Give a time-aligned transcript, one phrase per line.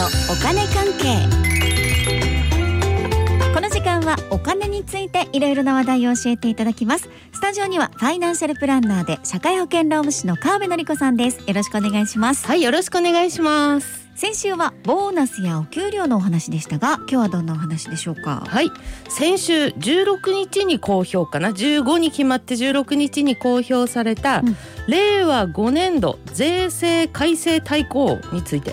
[0.00, 1.28] のお金関係。
[3.52, 7.10] この時間はお金についていろいろな話題を教えていただきます。
[7.34, 11.42] スタジオにはファイナンシャルプランナーで社会保険労務士の川辺典子さんです。
[11.46, 12.46] よろしくお願いします。
[12.46, 14.08] はいよろしくお願いします。
[14.14, 18.42] 先週はボーナスやお給料のお話でしたが今日はどんなお話でしょうか？
[18.46, 18.70] はい。
[19.10, 24.56] 先週16日に公表かな？15に決まって16日に公表された、うん、
[24.88, 28.72] 令和5年度税制改正大綱について、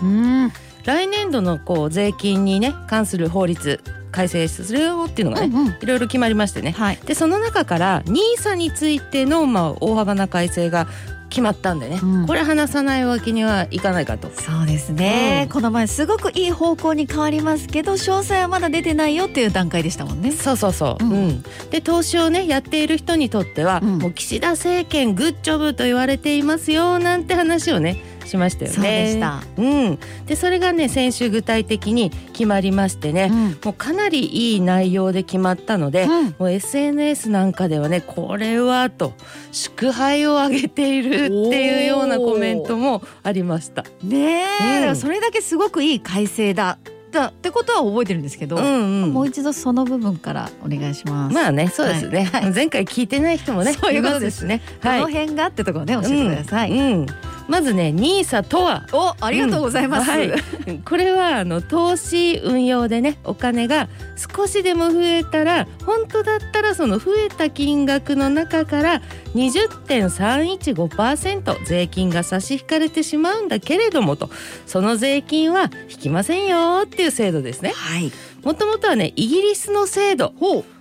[0.88, 10.88] 来年度のこう税金にね関する法律改正するよっていうのがね、うんうん、いろいろ決まりましてね、はい、でその中から NISA についての、まあ、大幅な改正が
[11.30, 14.30] 決まったんでね、うん、これ話さないわけにはいかないかと。
[14.30, 20.32] そうですね、うん、この前すごくいい方向に変わりますけど詳細はまだ出てないよっていう段階でしたもんね。
[20.32, 28.76] そうそうそう、うん、うん、で投資をねやっている人にとっては、もう岸田政権グッジョブと言われていますよなんて話をねしましたよね。
[28.76, 29.42] そうでした。
[29.58, 30.00] うん。
[30.26, 39.14] でそれがね先週具体的に決まりましてね、うん、もうかなりいい内容で決まったので、うん、もう SNS なんかではねこれはと
[39.52, 43.84] 祝杯を上げているっていうようなコメントもありました。
[44.04, 46.78] ねえ、うん、それだけすごくいい改正だ。
[47.12, 51.34] だってことは覚えてるんですけど、うんうん、もう一度その部分からお願いします。
[51.34, 52.26] まあね、そうですね。
[52.26, 54.62] はい、前回聞いてない人もね、そういうことですね。
[54.82, 56.72] はい、この辺がってところね教えてください。
[56.72, 57.06] うん
[57.48, 58.86] まずねニーサとは。
[58.92, 60.34] おありがとうございます、うんはい、
[60.86, 69.02] これはあの投資運用でねお金が少しでも増えたら本当だったらその増えた金額の中から
[69.36, 74.30] 20.315%税金が差し引かれてしまうんだけれどもと。
[74.66, 77.74] その税金は引きませんよっていう制度ですね。
[77.76, 78.12] はい、
[78.44, 80.34] もともとはねイギリスの制度。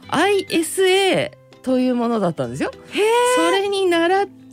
[0.08, 2.70] ISA というものだったんですよ。
[3.36, 4.45] それに倣って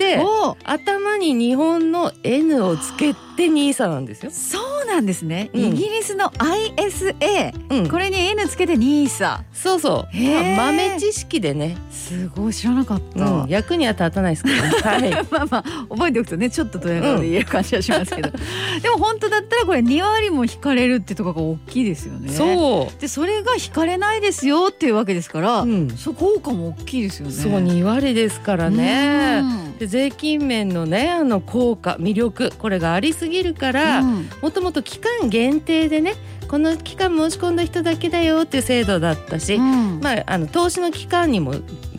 [0.63, 4.31] 頭に日本の N をつけてニーサなんですよ。
[4.31, 5.49] そうなんですね。
[5.53, 9.43] うん、イギリスの ISA、うん、これに N つけてニーサ。
[9.53, 10.17] そうそう。
[10.17, 11.77] まあ、豆知識でね。
[11.91, 13.25] すごい知らなかった。
[13.25, 15.11] うん、役には立たないですけど、ね、はい。
[15.31, 18.29] まあまあ覚えておくとねちょっとドヤ顔で言える感じはしますけど、
[18.81, 22.29] でも本当だったらこれ2割も引かれるってとこが大きいですよね。
[22.29, 23.01] そう。
[23.01, 27.33] でそれが引かれないですよっていうわけですから、うん、そ効果も大きいですよね。
[27.33, 29.43] そう2割ですからね。
[29.83, 36.15] で税金面のねあの効果魅力これがありすぎるからもともと期間限定でね
[36.47, 41.55] この期間申し込んだ人だけだよっていう制度だったし、うん、まあ、あの投資の期間にも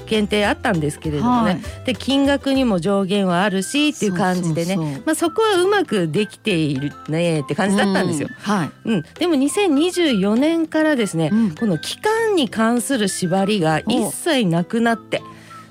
[0.07, 8.29] 限定あったんですけれどもね、はい、で金額にも上限はあるしっていう感じでねまあ、そこはうまくできているねって感じだったんですよ。
[8.31, 8.71] うん、はい。
[8.85, 15.21] うん、でも2024年からですね、うん、この期間に関する縛りが一切なくなって。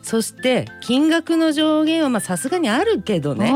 [0.04, 3.54] そして金額の上限はさすがにあるけどね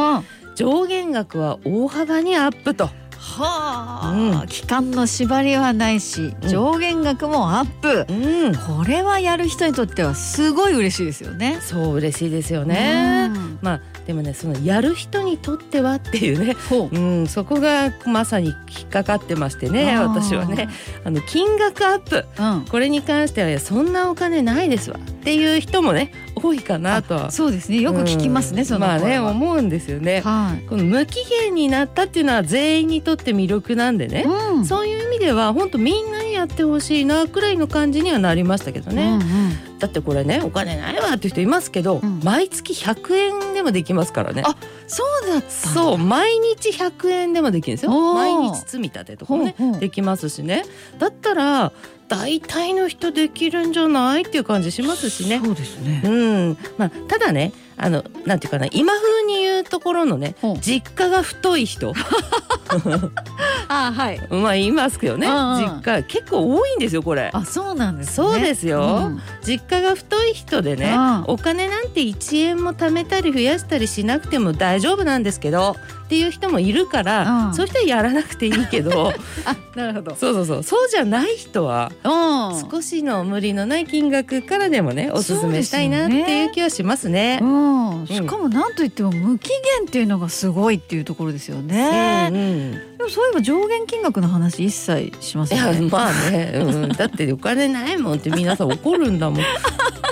[0.55, 2.89] 上限額は大幅にアップと。
[3.19, 11.59] はあ、うん、期間の縛りはないし上限額もアップ、うん、これはやる人にとってはすごい嬉しいですよね。
[11.61, 16.55] そう嬉しいですよね、うん、まあでもねそのやる人にとってはっていうね。
[16.91, 16.99] う。
[16.99, 20.69] ん、そこがまさに引っかかってましてね私はね。
[21.03, 22.25] あの金額アップ、
[22.69, 27.31] これに関してはそんなお金ないですわっていう人もね多いかなとは。
[27.31, 27.81] そうですね。
[27.81, 44.43] よく聞きますね、うん、そのまあね思うんですよね、はい、この無期限になったっていうのは全員にとって魅力なんでね、うん、そういう意味では本当みんなにやってほしいなくらいの感じにはなりましたけどね、うんうん、だってこれねお金ないわっていう人いますけど、うん、毎月100円でもできますからね。
[44.45, 44.55] あ
[44.87, 47.91] そうだったそう毎日100円でもできるんですよ。
[48.13, 50.63] 毎日積み立てとかねできますしね。
[50.99, 51.73] だったら
[52.07, 54.21] 大体の人できるんじゃない？
[54.21, 55.41] っていう感じしますしね。
[55.43, 56.01] そうですね。
[56.05, 61.93] うん、まあただね、あのなんていうかな、今風に言うところのね、実家が太い人。
[63.69, 64.21] あはい。
[64.29, 67.29] まあ言いますけどね、実家結構多いんですよこれ。
[67.31, 70.95] あそうなんです、ね、そうですよ、うん、実家が太い人でね、
[71.27, 75.75] お金なんて1円も貯めたり増やしたりしなくても大丈夫なんですけど。
[76.07, 79.11] っていう人もいるから、うん、そういう人はやらなくていいけど。
[79.43, 80.15] あなるほど。
[80.15, 80.63] そうそうそう。
[80.63, 81.91] そうじゃない人は
[82.71, 87.39] 少しの無理のない金額からでもねおすすめしたいなっていう気はしますね。
[87.41, 92.29] ううん、しかも何といっても無期限っていうのがすごいっていうところですよね。
[92.31, 99.39] うんうんでもそういえば上限金額の話一切しません、ね、いやまあね、うん、 だってお金ないもんって皆さん怒るんだもん。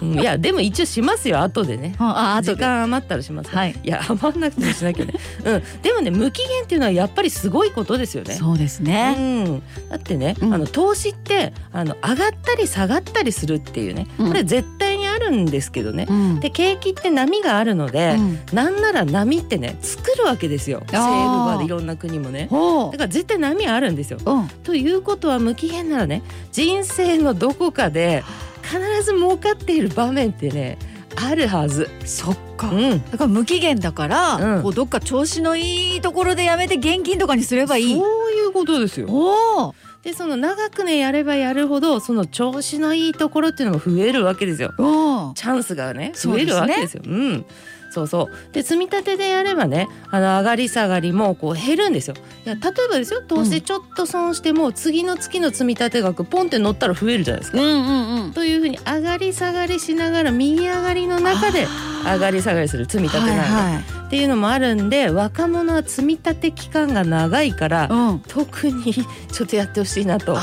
[0.02, 1.96] うん、いやでも一応しますよ後でね。
[2.00, 3.76] あ時間余ったらします、はい。
[3.84, 5.14] いや余んなくてもしなきゃね。
[5.44, 5.64] うん。
[5.82, 8.34] でもね無期限っていうのはやっぱりすごいことですよね。
[8.34, 9.16] そうですね。
[9.18, 9.64] うん。
[9.90, 14.95] だってね、うん、あの投資ってあの上がったり下がったりするっていうね、これ絶対
[15.30, 16.40] るるんですけどね、うん。
[16.40, 18.40] で景気って波があるので、うん。
[18.54, 20.84] なんなら波ってね作るわけですよ。
[20.90, 21.00] セー。
[21.00, 22.48] ルバーでいろんな国もね。
[22.50, 24.20] ほだから絶対波あるんですよ。
[24.64, 28.24] ということは無期限ならね人生のどこかで
[28.64, 30.78] 必ず儲かっている場面ってね
[31.16, 31.90] あるはず。
[32.06, 32.70] そっか。
[32.70, 34.64] うん、だから無期限だから、うん。
[34.64, 37.94] こうどっか調子のいいところでやめて現金とかにすればいい。
[37.96, 39.08] そういうことですよ。
[39.10, 39.76] おお。
[40.06, 44.72] でその長くねやればやるほどその調子のいいところっていうのも増えるわけですよ。
[44.78, 47.02] おチャンスがね増えるわけですよ。
[47.04, 47.46] うん。
[47.92, 52.16] そうそうで積み立てでやればねあの上がり下がりもこう減るんですよ
[52.46, 57.58] いや例えばですよ投資でちょっと損しても、次の月の積み立て額ポンって乗ったら増えるじゃないですか。
[57.60, 58.32] うんうんうん。
[58.34, 61.68] というふうに上がり下がりしながら右上がりの中で
[62.06, 68.14] 上がり下がりする積み立てなんで、はいっていうのもあるんで若者は積み立て期間が長いから、はい。
[68.14, 68.20] うん。
[68.20, 70.36] 特にちょっとやってほしいなと。
[70.38, 70.42] あ、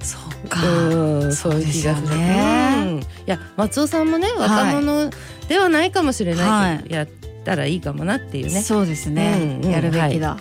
[0.00, 0.66] そうか。
[0.66, 2.18] うん、そそうういうですよ気がする。
[2.18, 5.10] ねうん、いや、松尾さんもね、若者
[5.48, 7.08] ではないかもしれないけど、やっ
[7.44, 8.62] たらいいかもなっていうね。
[8.62, 9.60] そうですね。
[9.62, 10.36] うんうんやるべきだ。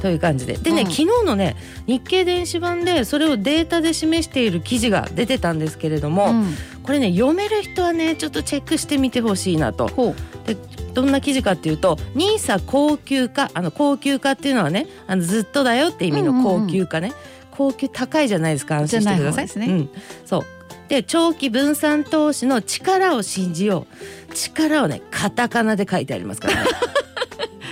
[0.00, 1.56] という感じで、でね、うん昨日のね、
[1.88, 6.30] 日経電子版で、それをデータで示している記事が出てたんですけれども。
[6.30, 6.54] うん
[6.88, 9.88] これね、読める人はね、ちょっとチェックしてみてほしいなと。
[9.88, 10.14] ほ
[10.94, 17.12] どんな記事かっていうと、ニーサ高級化、あの高級化っていうのはね、あのずっとだよって意味の高級化ね。
[17.50, 18.78] 高級高いじゃないですか。
[18.78, 19.48] 安心してください。
[19.48, 19.90] じゃない方うん、
[20.24, 20.44] そう。
[20.88, 23.86] で長期分散投資の力を信じよ
[24.30, 24.34] う。
[24.34, 26.70] 力をねカタカナで書いてありますから、ね、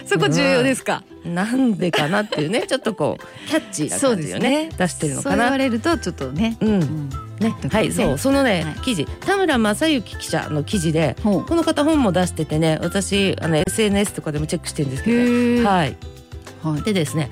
[0.05, 0.07] う。
[0.09, 1.03] そこ重要ですか？
[1.25, 5.57] なんでかなっていうねちょっとこうキャッチーな感じをね出してるのかそう言わな。
[5.59, 6.57] れるとちょっとね。
[6.61, 6.69] うん。
[6.69, 7.09] うん。
[7.41, 7.55] ね。
[7.71, 8.19] はいそう。
[8.19, 8.75] そのね、はい。
[8.85, 9.07] 記事。
[9.27, 11.17] 田村正幸記者の記事で。
[11.23, 15.69] この方本も出しててね私あの SNS とかでもチェックしてるんですけど。
[15.69, 15.97] はい。
[16.62, 16.83] はい。
[16.83, 17.31] でですね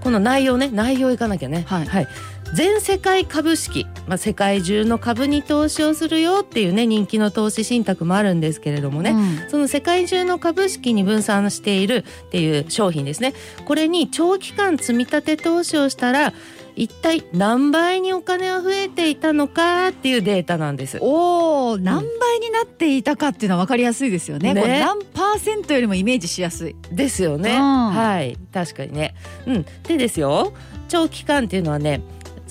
[0.00, 1.64] この内容ね内容いかなきゃね。
[1.66, 2.08] はい
[2.54, 13.34] 全世界株式、まあ、世界中の株に投資をするよっていうね人気の投資信託もあるんですけれどもね、うんその世界中の株式に分散しているっていう商品ですね
[13.64, 16.32] これに長期間積み立て投資をしたら
[16.76, 20.98] 一体何倍にお金は増えていたのかっていうデータなんです。
[21.00, 24.54] おお、何倍になっていたかっていうのは分かりやすいですよね。
[24.54, 26.76] ね何パーセントよりもイメージしやすい。
[26.90, 27.54] ですよね。
[27.54, 29.14] うんはい確かにね。
[29.46, 30.52] うん、でですよ
[30.88, 32.00] 長期間っていうのはね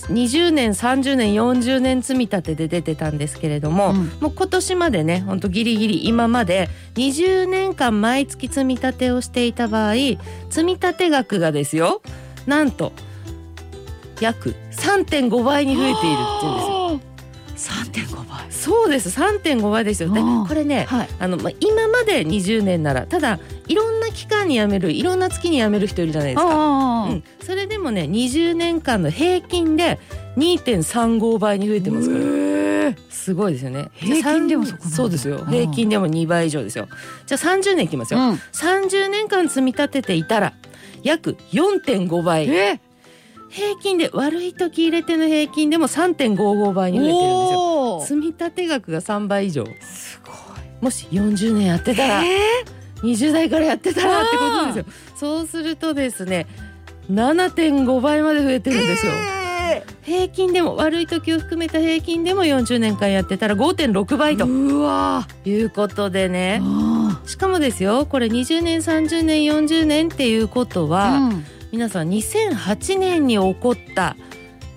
[0.07, 9.93] 20年30年40年積み立てで出てたんですけれども、うんもう今年までねほんとギリギリ今まで20年間毎月積み立てをしていた場合
[10.49, 12.01] 積み立て額がですよ
[12.45, 12.91] なんと
[14.19, 16.73] 約3.5倍に増えているっていうんですよ。
[18.27, 18.51] 倍。
[18.51, 21.09] そうです3.5倍ですよねうんこれねはい。
[21.19, 26.49] あの、まあ、今まで20年ならただいろんな期間に辞めるいろんな月に辞める人いるじゃないですか。
[26.51, 29.99] あうん、それでもね20年間の平均で
[30.37, 32.89] 2.35倍に増えてますから。
[32.89, 32.95] ら。
[33.09, 33.89] すごいですよね。
[33.95, 35.37] 平均でもそこそうですよ。
[35.37, 35.47] うん。
[35.47, 36.87] 平均でも2倍以上ですよ。
[37.25, 38.33] じゃあ30年いきますよ、うん。
[38.33, 40.53] 30年間積み立てていたら
[41.03, 42.49] 約4.5倍。
[42.49, 42.79] え、
[43.49, 48.01] 平均で悪い時入れての平均でも3.55倍に増えてるんですよ。
[48.01, 49.65] 積み立て額が3倍以上。
[49.81, 50.33] すごい。
[50.81, 52.27] もし40年やってたら、え
[53.03, 54.85] 20代からやってたらってことですよ。
[55.15, 56.47] そうするとですね
[57.11, 64.45] 7.5倍まで増えてるんですよ、え平均でも悪い時を含めた平均でも40年間やってたら5.6倍と。
[64.45, 65.27] うわ。
[65.45, 66.61] いうことでね。
[66.61, 71.45] あしかもですよこれ20年30年40年っていうことは、うん。
[71.71, 74.15] 皆さん2008年に起こった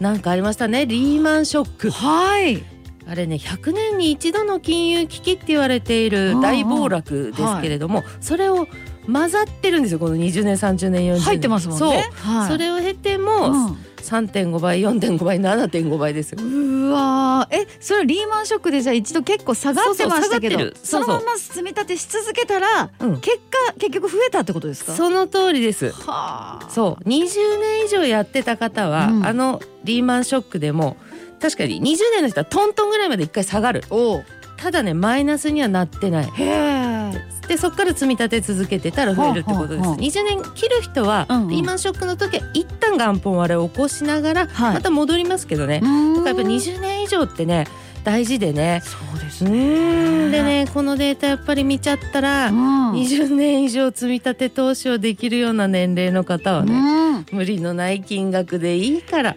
[0.01, 0.87] なんかありましたね。
[0.87, 1.91] リーマンショック。
[1.91, 2.63] はい。
[3.09, 8.67] あれね100年に一度の金融危機って言われている大暴落ですけれども、それを
[9.07, 11.21] 混ざってるんですよこの20年30年40年。
[11.21, 12.11] 入ってますもんね。
[12.25, 12.33] そう。
[12.37, 12.49] はい。
[12.51, 13.77] それを経てもうん。
[14.07, 16.39] 3.5倍4.5倍7.5倍ですよ。
[16.41, 17.57] うわー。
[17.57, 23.21] えそれリーマンショックでじゃあ一度結構下がってましたけどそのまま積み立てし続けたらうん。
[23.21, 24.93] 結果結局増えたってことですか？
[24.95, 25.91] その通りです。
[25.91, 26.69] はあ。
[26.71, 27.09] そう。
[27.09, 29.27] 20年以上やってた方は、うん。
[29.27, 30.97] あのリーマンショックでも
[31.41, 33.85] 確かに20年の人はトントンぐらいまで一回下がる。
[33.91, 34.23] お
[34.57, 36.33] ただねマイナスにはなってない。
[37.47, 39.99] でそこから積み立て続けてたら増えるってことです、はあはあはあ。
[39.99, 41.49] 20年切る人は、うんうん。
[41.49, 44.75] リーマンショックの時は一旦元本割れを起こしながら、はい。
[44.75, 47.69] また戻りますけどね、だからやっぱ20年以上ってね
[48.03, 48.83] 大事でね。
[48.83, 50.31] そうですうね。
[50.31, 52.93] でねこのデータやっぱり見ちゃったら、うん。
[52.95, 56.73] 20年以上積み立て投資をできるような年齢の方はね、
[57.31, 57.37] うん。
[57.37, 59.37] 無理のない金額でいいから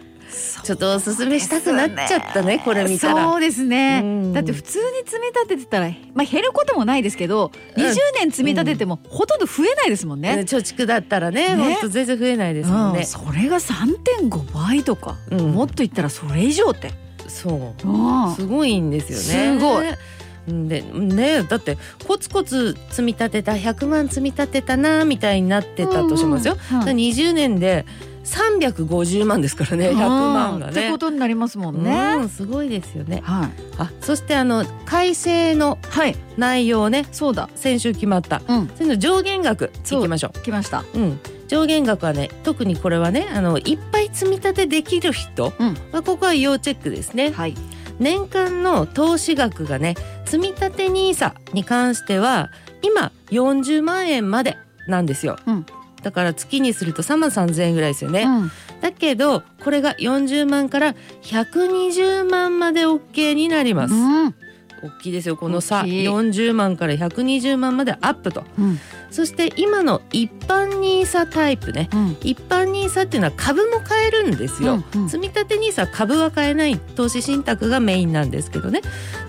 [0.62, 3.24] ちょっとおすすめしたくなっちゃったねこれ見たら。
[3.24, 10.36] そうですね、うんだって普通に積み立ててたら、まあ、減ることもないですけど、うん20年積み立ててもほとんど増えないですもんね。
[10.36, 13.00] ね貯蓄だったらねねほんと全然増えないですもんね。
[13.00, 16.92] うんそれが3.5倍とか、うんもっと言ったらそれ以上って、
[17.28, 19.58] そううんすごいんですよね。
[19.58, 19.86] すごい。
[20.46, 26.54] でねだってコツコツ積み立てた100万積み立てたなみたいになってたとしますよ。
[26.54, 27.86] うんうんはい、20年で
[28.24, 30.72] 350万ですからね100万がね。
[30.72, 32.16] ってことになりますもんね。
[32.18, 33.22] うん、すごいですよね。
[33.24, 35.78] はい、あそしてあの改正の
[36.36, 40.40] 内容ね、はい、そうだ先週決まった、うん、その上限額いきましょう。
[40.40, 40.84] きました。
[40.94, 47.32] うん上限額はね特にこれはねあのいっぱい積み立てできる人、うん、まあ、ここは要チェックですね。
[47.32, 47.54] はい
[48.00, 52.50] 年間の投資額がね積立 NISA に関しては
[52.82, 54.56] 今40万円まで
[54.88, 55.66] なんですよ、うん、
[56.02, 64.34] だから月にすると3万3,000円ぐらいですよね、うん、だけどこれが40万から120万まで OK になります、うん。
[64.82, 65.36] 大きいですよ。
[65.36, 65.82] この差。
[65.82, 68.78] 40万から120万までアップと、うん、
[69.10, 78.80] そして今の一般 NISA タイプね、うん、一般 NISA っていうのは株も買えるんですよ、うんうん、積立 NISA 株は買えない投資信託がメインなんですけどね。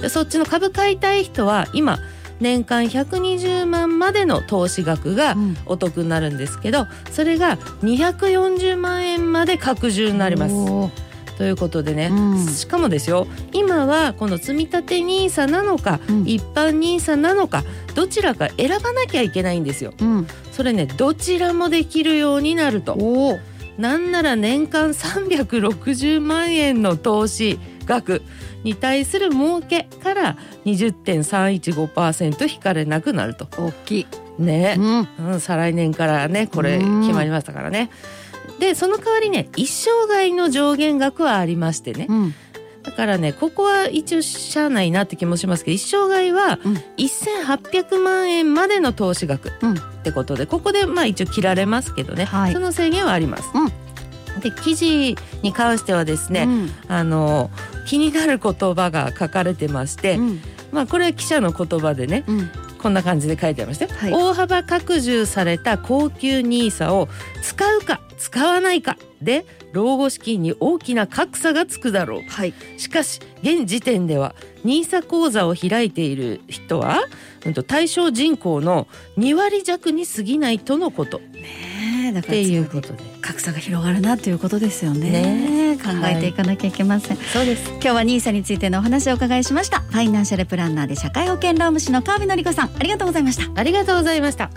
[0.08, 2.00] そっちの株買いたい人は今
[2.42, 10.56] 年間120万までの投資額がお得になるんですけど、それが240万円まで拡充になります。
[11.38, 17.64] ということでね、うん、しかもですよ今はこの積立 NISA なのか、うん、一般 NISA なのか
[17.96, 19.92] どちらか選ばなきゃいけないんですよ。
[20.00, 22.96] うん、それねどちらもできるようになると。
[23.78, 27.58] なんなら年間360万円の投資
[27.92, 28.22] 額
[28.64, 33.48] に対する儲けから20.315%引かれなくなると。
[33.58, 34.08] 大きい
[34.40, 34.78] ね、
[35.20, 37.90] うん、再来年からねこれ決まりましたからね。
[38.60, 42.34] でその代わりね一生涯の上限額はありましてね、うん、
[42.84, 46.60] だからねここは一応しゃあないなって気もしますけど一生涯は
[46.98, 49.52] 1800万円までの投資額っ
[50.04, 53.50] てことで、ここでまあ一応切られますけどね、はい、その制限はあります。
[53.54, 53.72] うん、
[54.40, 57.52] で記事に関してはですね、うん、あの
[57.86, 60.18] 気になる言葉が書かれてまして、
[60.72, 62.24] まあこれは記者の言葉でね、
[62.82, 67.08] こんな感じで書いてありましたよ、はい、大幅拡充された高級 NISA を
[67.42, 74.36] 使うか使わないかで老後資金に大きな格差がつくだろう、はい、しかし現時点では
[74.66, 77.00] NISA 口座を開いている人は、
[77.46, 81.20] うん、と対象人口の2割弱に過ぎないとのこと。
[81.20, 85.76] ねえだからっていうことで格差が広がるなということですよね。
[85.76, 87.18] ね考えていかなきゃいけません。
[87.18, 87.70] はい、そうです。
[87.70, 89.82] 今日は NISA についてのお話をお伺いしました。
[89.82, 93.60] ファイナンシャルプランナーで社会保険労務士の川辺典子さんありがとうございました。
[93.60, 94.50] ありがとうございました。